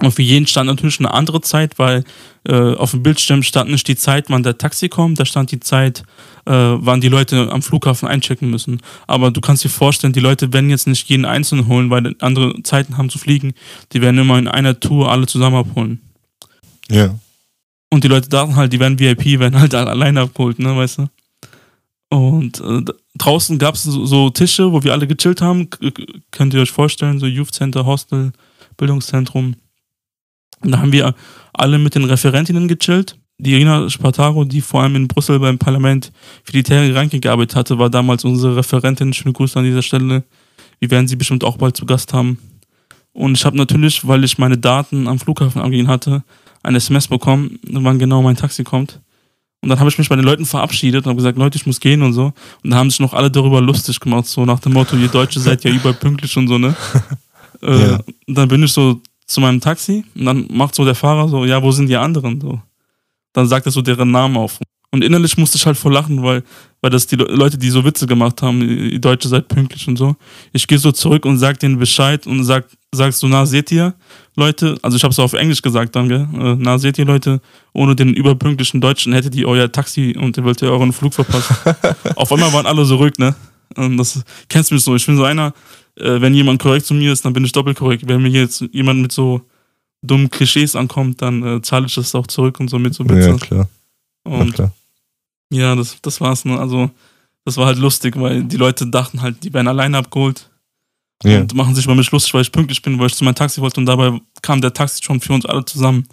[0.00, 2.04] Und für jeden stand natürlich eine andere Zeit, weil
[2.48, 5.60] äh, auf dem Bildschirm stand nicht die Zeit, wann der Taxi kommt, da stand die
[5.60, 6.02] Zeit,
[6.46, 8.80] äh, wann die Leute am Flughafen einchecken müssen.
[9.06, 12.62] Aber du kannst dir vorstellen, die Leute werden jetzt nicht jeden einzeln holen, weil andere
[12.62, 13.52] Zeiten haben zu fliegen.
[13.92, 16.00] Die werden immer in einer Tour alle zusammen abholen.
[16.90, 17.14] Ja.
[17.90, 21.08] Und die Leute dachten halt, die werden VIP, werden halt alleine abgeholt, ne, weißt du?
[22.12, 22.82] Und äh,
[23.16, 25.70] draußen gab es so, so, Tische, wo wir alle gechillt haben.
[25.70, 25.90] K
[26.30, 28.32] könnt ihr euch vorstellen, so Youth Center, Hostel,
[28.76, 29.56] Bildungszentrum.
[30.60, 31.14] Und da haben wir
[31.54, 33.16] alle mit den Referentinnen gechillt.
[33.38, 36.12] Die Irina Spartaro, die vor allem in Brüssel beim Parlament
[36.44, 39.14] für die Terre Ranking gearbeitet hatte, war damals unsere Referentin.
[39.14, 40.24] Schöne Grüße an dieser Stelle.
[40.80, 42.36] Wir werden sie bestimmt auch bald zu Gast haben.
[43.14, 46.24] Und ich habe natürlich, weil ich meine Daten am Flughafen angegeben hatte,
[46.62, 49.00] ein SMS bekommen, wann genau mein Taxi kommt.
[49.62, 51.78] Und dann habe ich mich bei den Leuten verabschiedet und habe gesagt, Leute, ich muss
[51.78, 52.32] gehen und so.
[52.64, 55.38] Und da haben sich noch alle darüber lustig gemacht, so nach dem Motto, ihr Deutsche
[55.38, 56.74] seid ja überall pünktlich und so, ne?
[57.62, 58.00] äh, ja.
[58.26, 61.62] Dann bin ich so zu meinem Taxi und dann macht so der Fahrer so, ja,
[61.62, 62.40] wo sind die anderen?
[62.40, 62.60] So.
[63.32, 64.58] Dann sagt er so deren Namen auf.
[64.90, 66.42] Und innerlich musste ich halt voll lachen, weil,
[66.82, 70.16] weil das die Leute, die so Witze gemacht haben, die Deutsche seid pünktlich und so.
[70.52, 73.94] Ich gehe so zurück und sag denen Bescheid und sag, sagst du, na, seht ihr,
[74.34, 76.28] Leute, also ich habe es auf Englisch gesagt dann, gell?
[76.34, 77.40] Äh, na, seht ihr, Leute,
[77.72, 81.54] ohne den überpünktlichen Deutschen hättet ihr euer Taxi und ihr wollt ihr euren Flug verpassen.
[82.16, 83.34] auf einmal waren alle so ruhig, ne?
[83.76, 84.96] Und das kennst du mich so.
[84.96, 85.54] Ich bin so einer,
[85.96, 88.08] äh, wenn jemand korrekt zu mir ist, dann bin ich doppelt korrekt.
[88.08, 89.40] Wenn mir jetzt jemand mit so
[90.02, 93.30] dummen Klischees ankommt, dann äh, zahle ich das auch zurück und so mit so Witze.
[93.30, 93.68] Ja, klar.
[94.24, 94.72] Und ja, klar.
[95.52, 96.44] Ja das, das war's.
[96.44, 96.58] Ne?
[96.58, 96.90] Also,
[97.44, 100.48] das war halt lustig, weil die Leute dachten halt, die werden alleine abgeholt.
[101.24, 101.40] Ja.
[101.40, 103.60] Und machen sich über mich lustig, weil ich pünktlich bin, weil ich zu meinem Taxi
[103.60, 106.06] wollte und dabei kam der Taxi schon für uns alle zusammen.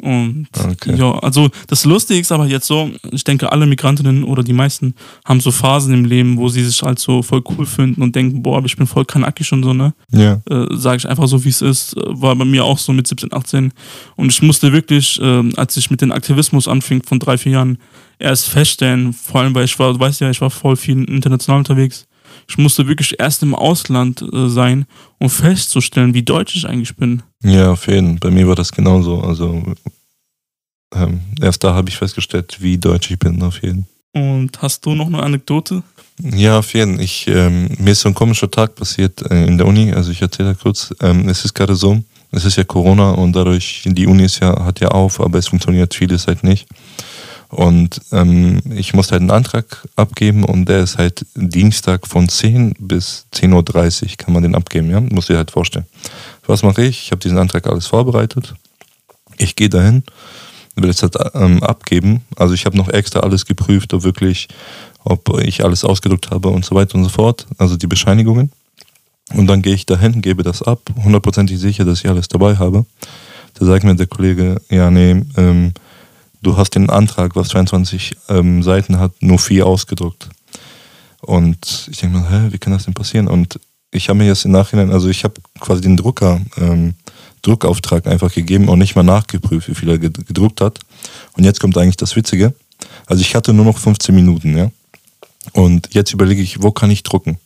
[0.00, 0.96] Und okay.
[0.96, 4.94] ja, also das Lustige ist aber jetzt so, ich denke, alle Migrantinnen oder die meisten
[5.24, 8.42] haben so Phasen im Leben, wo sie sich halt so voll cool finden und denken,
[8.42, 9.94] boah, ich bin voll kanakisch und so, ne?
[10.10, 10.40] Ja.
[10.48, 11.94] Äh, Sage ich einfach so, wie es ist.
[11.96, 13.72] War bei mir auch so mit 17, 18.
[14.16, 17.78] Und ich musste wirklich, äh, als ich mit dem Aktivismus anfing von drei, vier Jahren,
[18.18, 21.58] erst feststellen, vor allem, weil ich war, du weißt ja, ich war voll viel international
[21.58, 22.06] unterwegs.
[22.48, 24.86] Ich musste wirklich erst im Ausland äh, sein,
[25.18, 27.22] um festzustellen, wie deutsch ich eigentlich bin.
[27.42, 28.30] Ja, auf jeden Fall.
[28.30, 29.20] Bei mir war das genauso.
[29.20, 29.62] Also
[30.94, 33.90] ähm, erst da habe ich festgestellt, wie deutsch ich bin, auf jeden Fall.
[34.12, 35.84] Und hast du noch eine Anekdote?
[36.20, 37.04] Ja, auf jeden Fall.
[37.04, 39.92] Ich, ähm, mir ist so ein komischer Tag passiert äh, in der Uni.
[39.92, 40.92] Also ich erzähle kurz.
[41.00, 44.64] Ähm, es ist gerade so, es ist ja Corona und dadurch, die Uni ist ja,
[44.64, 46.66] hat ja auf, aber es funktioniert vieles halt nicht.
[47.50, 52.76] Und ähm, ich musste halt einen Antrag abgeben und der ist halt Dienstag von 10
[52.78, 55.00] bis 10.30 Uhr kann man den abgeben, ja?
[55.00, 55.86] Muss ich halt vorstellen.
[56.46, 57.02] Was mache ich?
[57.02, 58.54] Ich habe diesen Antrag alles vorbereitet.
[59.36, 60.04] Ich gehe dahin,
[60.76, 62.22] will es halt ähm, abgeben.
[62.36, 64.46] Also ich habe noch extra alles geprüft, ob wirklich,
[65.02, 67.48] ob ich alles ausgedruckt habe und so weiter und so fort.
[67.58, 68.52] Also die Bescheinigungen.
[69.34, 72.84] Und dann gehe ich dahin, gebe das ab, hundertprozentig sicher, dass ich alles dabei habe.
[73.54, 75.72] Da sagt mir der Kollege, ja, nee, ähm,
[76.42, 80.28] du hast den Antrag, was 22 ähm, Seiten hat, nur vier ausgedruckt.
[81.20, 83.28] Und ich denke mir, hä, wie kann das denn passieren?
[83.28, 86.94] Und ich habe mir jetzt im Nachhinein, also ich habe quasi den Drucker, ähm,
[87.42, 90.78] Druckauftrag einfach gegeben und nicht mal nachgeprüft, wie viel er gedruckt hat.
[91.36, 92.54] Und jetzt kommt eigentlich das Witzige.
[93.06, 94.70] Also ich hatte nur noch 15 Minuten, ja.
[95.52, 97.38] Und jetzt überlege ich, wo kann ich drucken?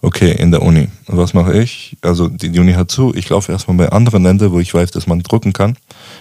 [0.00, 0.88] Okay, in der Uni.
[1.06, 1.96] Was mache ich?
[2.02, 3.12] Also die, die Uni hat zu.
[3.14, 5.76] Ich laufe erstmal bei anderen Ländern, wo ich weiß, dass man drucken kann.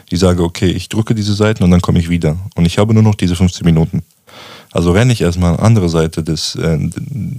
[0.09, 2.37] Ich sage, okay, ich drucke diese Seiten und dann komme ich wieder.
[2.55, 4.01] Und ich habe nur noch diese 15 Minuten.
[4.71, 6.79] Also renne ich erstmal an andere Seite des äh,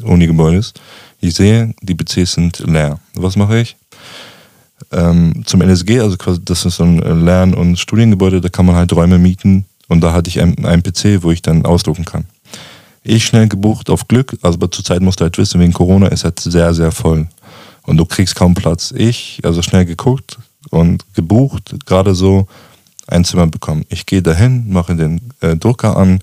[0.05, 0.75] Uni-Gebäudes.
[1.21, 3.01] Ich sehe, die PCs sind leer.
[3.15, 3.77] Was mache ich?
[4.93, 8.77] Ähm, zum LSG, also quasi, das ist so ein Lern- und Studiengebäude, da kann man
[8.77, 12.27] halt Räume mieten und da hatte ich einen, einen PC, wo ich dann ausdrucken kann.
[13.11, 16.25] Ich schnell gebucht auf Glück, also aber zurzeit musst du halt wissen, wegen Corona ist
[16.25, 17.27] halt sehr, sehr voll.
[17.87, 18.93] Und du kriegst kaum Platz.
[18.95, 20.37] Ich, also schnell geguckt
[20.69, 22.47] und gebucht, gerade so
[23.07, 23.87] ein Zimmer bekommen.
[23.89, 26.21] Ich gehe dahin, mache den äh, Drucker an,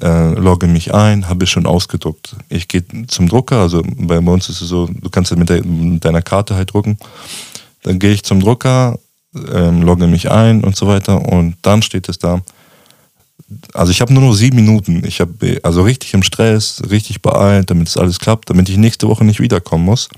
[0.00, 2.34] äh, logge mich ein, habe ich schon ausgedruckt.
[2.48, 6.02] Ich gehe zum Drucker, also bei uns ist es so, du kannst mit, de mit
[6.02, 6.96] deiner Karte halt drucken.
[7.82, 8.98] Dann gehe ich zum Drucker,
[9.52, 12.40] ähm, logge mich ein und so weiter und dann steht es da,
[13.74, 15.04] also ich habe nur noch sieben Minuten.
[15.04, 19.08] Ich habe also richtig im Stress, richtig beeilt, damit es alles klappt, damit ich nächste
[19.08, 20.08] Woche nicht wiederkommen muss.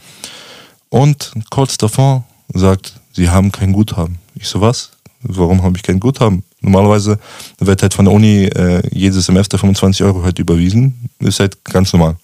[0.88, 4.18] Und kurz davor sagt, sie haben kein Guthaben.
[4.34, 4.90] Ich so, was?
[5.22, 6.42] Warum habe ich kein Guthaben?
[6.60, 7.18] Normalerweise
[7.58, 11.08] wird halt von der Uni äh, jedes Semester 25 Euro halt überwiesen.
[11.20, 12.16] Ist halt ganz normal.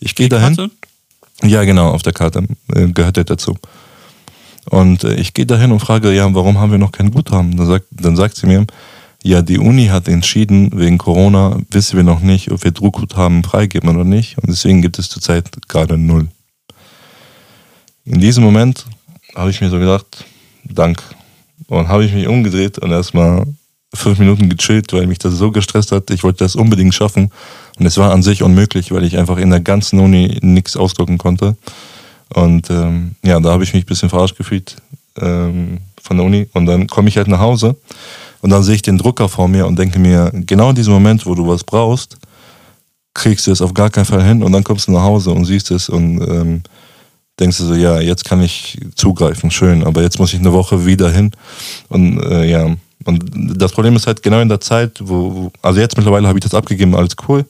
[0.00, 0.56] Ich gehe dahin.
[0.56, 0.70] Karte?
[1.42, 2.44] Ja, genau, auf der Karte
[2.74, 3.56] äh, gehört halt dazu.
[4.70, 7.56] Und äh, ich gehe dahin und frage, ja, warum haben wir noch kein Guthaben?
[7.56, 8.66] Dann sagt, dann sagt sie mir,
[9.22, 13.88] ja, die Uni hat entschieden, wegen Corona wissen wir noch nicht, ob wir Druckguthaben freigeben
[13.88, 14.36] oder nicht.
[14.38, 16.28] Und deswegen gibt es zurzeit gerade null.
[18.04, 18.84] In diesem Moment
[19.34, 20.24] habe ich mir so gedacht,
[20.64, 21.02] Dank.
[21.68, 23.46] Und habe ich mich umgedreht und erstmal
[23.94, 26.10] fünf Minuten gechillt, weil mich das so gestresst hat.
[26.10, 27.30] Ich wollte das unbedingt schaffen.
[27.78, 31.18] Und es war an sich unmöglich, weil ich einfach in der ganzen Uni nichts ausdrucken
[31.18, 31.56] konnte.
[32.34, 34.76] Und ähm, ja, da habe ich mich ein bisschen verarscht gefühlt
[35.20, 36.48] ähm, von der Uni.
[36.52, 37.76] Und dann komme ich halt nach Hause
[38.42, 41.24] und dann sehe ich den Drucker vor mir und denke mir, genau in diesem Moment,
[41.24, 42.18] wo du was brauchst,
[43.14, 45.44] kriegst du es auf gar keinen Fall hin und dann kommst du nach Hause und
[45.44, 46.62] siehst es und ähm,
[47.38, 50.84] denkst du so, ja, jetzt kann ich zugreifen, schön, aber jetzt muss ich eine Woche
[50.84, 51.30] wieder hin
[51.88, 53.24] und äh, ja, und
[53.60, 56.54] das Problem ist halt genau in der Zeit, wo, also jetzt mittlerweile habe ich das
[56.54, 57.44] abgegeben, alles cool,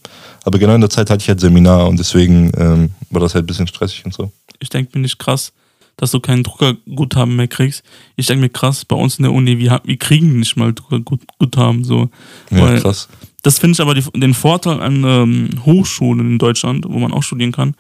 [0.44, 3.44] aber genau in der Zeit hatte ich halt Seminar und deswegen ähm, war das halt
[3.44, 4.31] ein bisschen stressig und so.
[4.61, 5.52] Ich denke mir nicht krass,
[5.96, 7.83] dass du kein Druckerguthaben mehr kriegst.
[8.16, 11.85] Ich denke mir krass, bei uns in der Uni, wir, wir kriegen nicht mal Druckerguthaben.
[11.85, 12.11] So.
[12.50, 13.09] Ja, krass.
[13.42, 17.22] Das finde ich aber die, den Vorteil an ähm, Hochschulen in Deutschland, wo man auch
[17.22, 17.74] studieren kann,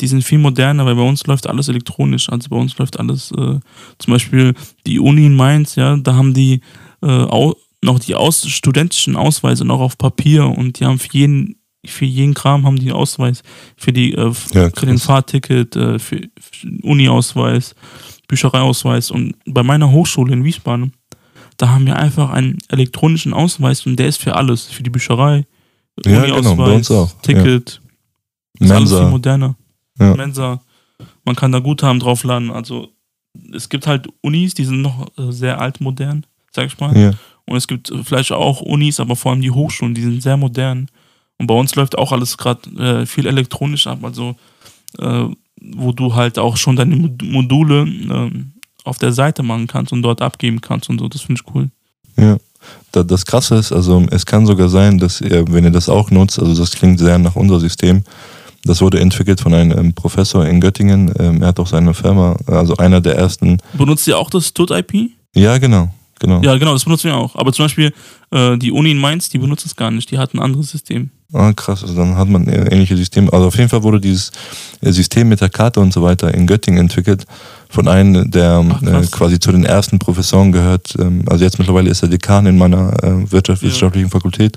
[0.00, 2.28] die sind viel moderner, weil bei uns läuft alles elektronisch.
[2.28, 3.58] Also bei uns läuft alles, äh,
[3.98, 4.54] zum Beispiel
[4.86, 6.60] die Uni in Mainz, ja, da haben die
[7.02, 11.56] äh, auch noch die aus, studentischen Ausweise noch auf Papier und die haben für jeden
[11.92, 13.42] für jeden Kram haben die Ausweis.
[13.76, 17.74] Für, die, äh, ja, für den Fahrticket, äh, für, für Uni-Ausweis,
[18.28, 19.10] Büchereiausweis.
[19.10, 20.92] Und bei meiner Hochschule in Wiesbaden,
[21.56, 24.66] da haben wir einfach einen elektronischen Ausweis und der ist für alles.
[24.66, 25.46] Für die Bücherei,
[26.04, 27.10] ja, genau, uns auch.
[27.22, 27.80] Ticket.
[28.60, 28.66] Ja.
[28.66, 29.56] Ist alles viel moderner.
[29.98, 30.14] Ja.
[30.14, 30.60] Mensa.
[31.24, 32.50] Man kann da Guthaben draufladen.
[32.50, 32.88] Also
[33.52, 36.96] es gibt halt Unis, die sind noch äh, sehr altmodern, sag ich mal.
[36.96, 37.12] Ja.
[37.44, 40.88] Und es gibt vielleicht auch Unis, aber vor allem die Hochschulen, die sind sehr modern.
[41.38, 44.36] Und bei uns läuft auch alles gerade äh, viel elektronisch ab, also
[44.98, 45.24] äh,
[45.60, 48.30] wo du halt auch schon deine Module äh,
[48.84, 51.08] auf der Seite machen kannst und dort abgeben kannst und so.
[51.08, 51.68] Das finde ich cool.
[52.16, 52.38] Ja.
[52.90, 56.40] Das Krasse ist, also es kann sogar sein, dass ihr, wenn ihr das auch nutzt,
[56.40, 58.02] also das klingt sehr nach unser System,
[58.64, 61.12] das wurde entwickelt von einem ähm, Professor in Göttingen.
[61.18, 63.58] Ähm, er hat auch seine Firma, also einer der ersten.
[63.74, 65.10] Benutzt ihr auch das TUT-IP?
[65.34, 65.90] Ja, genau.
[66.18, 66.40] Genau.
[66.42, 67.36] Ja, genau, das benutzen wir auch.
[67.36, 67.92] Aber zum Beispiel
[68.32, 70.10] äh, die Uni in Mainz, die benutzt es gar nicht.
[70.10, 71.10] Die hat ein anderes System.
[71.34, 71.82] Ah, krass.
[71.82, 73.30] Also dann hat man ähnliche Systeme.
[73.32, 74.32] Also auf jeden Fall wurde dieses
[74.80, 77.26] äh, System mit der Karte und so weiter in Göttingen entwickelt
[77.68, 80.94] von einem, der Ach, äh, quasi zu den ersten Professoren gehört.
[80.98, 84.12] Ähm, also jetzt mittlerweile ist er Dekan in meiner äh, wirtschaftswissenschaftlichen ja.
[84.12, 84.56] Fakultät.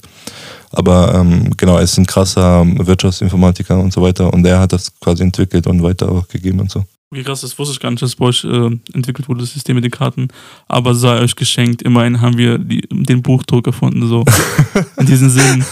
[0.71, 4.33] Aber ähm, genau, er ist ein krasser Wirtschaftsinformatiker und so weiter.
[4.33, 6.85] Und der hat das quasi entwickelt und weiter auch gegeben und so.
[7.13, 9.75] Wie krass, das wusste ich gar nicht, dass bei euch äh, entwickelt wurde, das System
[9.75, 10.29] mit den Karten.
[10.69, 14.23] Aber sei euch geschenkt, immerhin haben wir die, den Buchdruck erfunden, so.
[14.97, 15.65] In diesem Sinn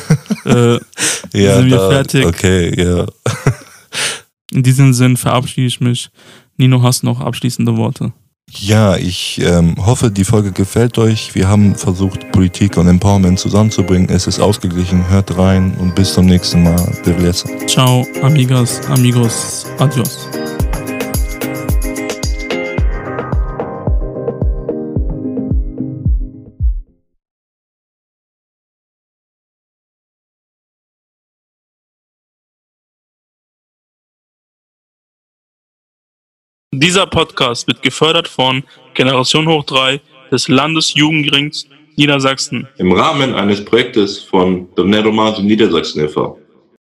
[0.44, 0.74] äh,
[1.34, 2.26] ja, sind wir da, fertig.
[2.26, 3.06] Okay, ja.
[4.52, 6.10] In diesem Sinn verabschiede ich mich.
[6.58, 8.12] Nino, hast noch abschließende Worte?
[8.52, 11.36] Ja, ich ähm, hoffe, die Folge gefällt euch.
[11.36, 14.10] Wir haben versucht, Politik und Empowerment zusammenzubringen.
[14.10, 15.08] Es ist ausgeglichen.
[15.08, 16.92] Hört rein und bis zum nächsten Mal.
[17.68, 19.68] Ciao, amigas, amigos.
[19.78, 20.28] Adios.
[36.72, 40.00] Dieser Podcast wird gefördert von Generation Hoch 3
[40.32, 42.68] des Landesjugendrings Niedersachsen.
[42.78, 46.39] Im Rahmen eines Projektes von Donero Niedersachsen e.V.